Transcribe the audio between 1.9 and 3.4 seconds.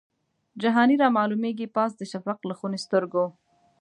د شفق له خوني سترګو